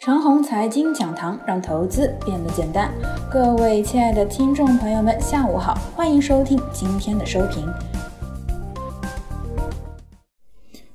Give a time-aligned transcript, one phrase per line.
[0.00, 2.90] 长虹财经讲堂让投资变得简单。
[3.30, 7.68] 各位亲爱的听众朋友们，下午好，欢迎收听今天的收评。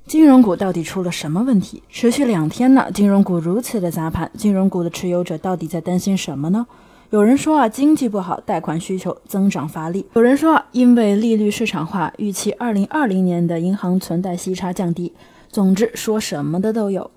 [0.08, 1.84] 金融股到底出了什么问题？
[1.88, 6.66] 持续两天了，金融股如此的砸盘，金融股的持有者到底在担心什么呢？
[7.10, 15.12] 有人说啊，经济不好，贷款需求增长乏力；有人说啊，因为利率市场化，预期二零二零年的银行存贷息差降低。
[15.48, 17.08] 总之，说什么的都有。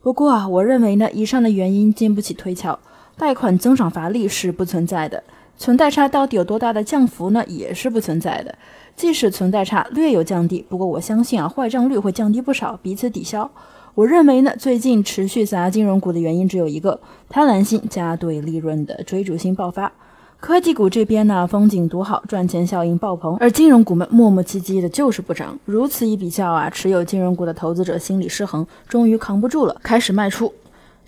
[0.00, 2.78] 不过啊，我认为呢，以上的原因经不起推敲。
[3.16, 5.24] 贷款增长乏力是不存在的，
[5.56, 7.44] 存贷差到底有多大的降幅呢？
[7.48, 8.54] 也是不存在的。
[8.94, 13.50] 即使存贷差略有降低，不过我相信啊，坏账率会降低不少，彼此抵消。
[13.96, 19.92] 我认为呢，最近持续砸金融股的原因只有一个：贪婪性加对利润的追逐性爆发。
[20.40, 25.58] 科技股这边呢，风景独好，赚钱效应爆棚，而金融股们磨磨唧唧的，就是不涨。
[25.64, 30.54] 如此一比较啊，持有金融股的投资者心理失衡，终于扛不住了，开始卖出。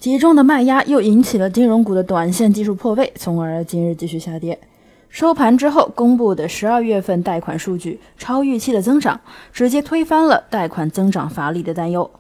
[0.01, 4.59] 集中的卖压又引起了金融股的短线技术破位，从而今日继续下跌。
[5.09, 9.21] 收盘之后公布的十二月份贷款数据超预期的增长，
[9.53, 12.11] 直接推翻了贷款增长乏力的担忧。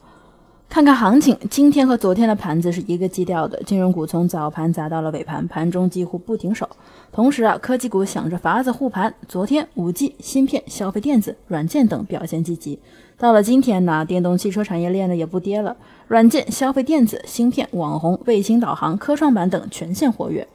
[0.71, 6.67] 看看行情，今天和昨天的盘子是一个基调的，金融股从早盘砸到了尾盘，盘中几乎不停手。
[7.11, 9.13] 同时啊，科技股想着法子护盘。
[9.27, 12.79] 昨天五 G、芯片、消费电子、软件等表现积极。
[13.19, 20.47] 到了今天呢，电动汽车产业链呢也不跌了，软件、消费电子、芯片、网红、卫星导航、科创板等全线活跃。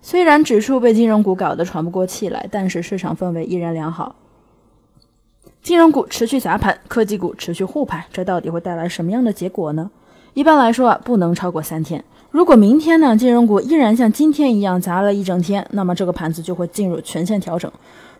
[0.00, 4.14] 虽然指数被金融股搞得喘不过气来，但是市场氛围依然良好。
[5.64, 9.90] 金融股持续砸盘，科技股持续护盘，这到底会带来什么样的结果呢？
[10.34, 12.04] 一般来说啊，不能超过三天。
[12.30, 17.72] 如果明天呢，金融股依然像今天一样砸了一整天，那么这个盘子就会进入全线调整。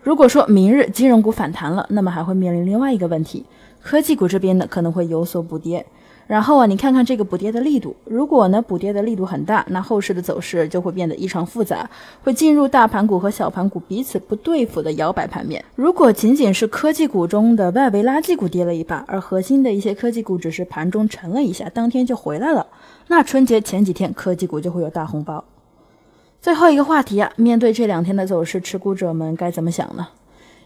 [0.03, 3.45] 如果说明日金融股反弹了，那么还会面临另外一个问题，
[3.85, 5.85] 科技股这边呢可能会有所补跌。
[6.27, 11.87] 然后啊，你看看这个补跌的力度，如果呢补跌的力度很大，那后市的走势就会变得异常复杂，
[12.23, 15.63] 会进入大盘股和小盘股彼此不对付的摇摆盘面。
[15.75, 22.67] 如果仅仅是科技股中的外围垃圾股跌了一把，而核心的一些科技股只是盘中沉了一下，当天就回来了，
[23.09, 25.45] 那春节前几天科技股就会有大红包。
[26.41, 30.09] 最后一个话题啊，面对这两天的走势，持股者们该怎么想呢？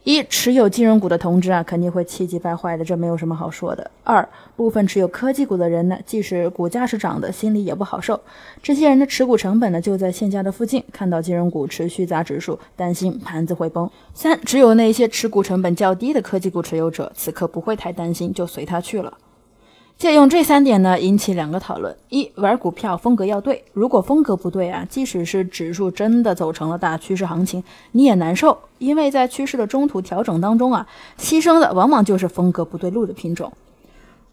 [0.09, 3.91] 一持有金融股的同志啊，肯定会气急败坏的，这没有什么好说的。
[4.03, 4.27] 二
[4.57, 8.19] 部分持有科技股的人呢，即使股价是涨的，心里也不好受。
[8.63, 13.91] 这些人的持股成本呢，就在现价的附近，看到金融股持续砸指数，担心盘子会崩。
[14.15, 19.13] 三只有那些持股成本较低的科技股持有者，此刻不会太担心，就随他去了。
[19.99, 27.61] 借用这三点呢，引起两个讨论：一，玩股票风格要对，如果风格不对啊，即使是指数真的走成了大趋势行情，
[27.91, 30.87] 你也难受，因为在趋势的中途调整当中啊，
[31.19, 33.53] 牺牲的往往就是风格不对路的品种。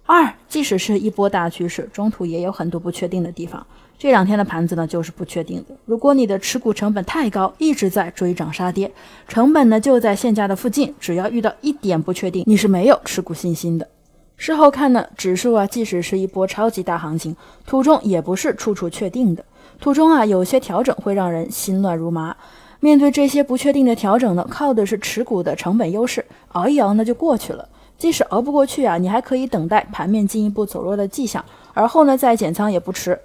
[0.05, 3.65] 二，即使是一波大趋势，中途也有很多不确定的地方，
[3.97, 5.75] 这两天的盘子呢就是不确定的。
[5.85, 8.91] 如果你的持股成本太高，一直在追涨杀跌，
[9.27, 13.89] 成本呢就在现价的附近，只要遇到一点不确定，你是没有持股信心的。
[14.37, 17.35] 事后看呢，指数啊，即使是一波超级大行情，
[17.65, 19.43] 途中也不是处处确定的。
[19.79, 22.35] 途中啊，有些调整会让人心乱如麻。
[22.81, 27.67] 面对这些不确定的调整呢，靠的是持股的成本优势，熬一熬呢就过去了。
[27.97, 31.43] 即使熬不过去啊，你还可以等待盘面进一步走弱的迹象，
[31.73, 33.17] 而后呢再减仓也不迟。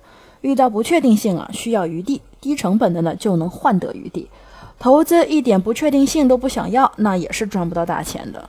[0.42, 4.28] 遇到不确定性啊，需要余地，低成本的呢就能换得余地。
[4.78, 8.48] 投资一点不确定性都不想要，那也是赚不到大钱的。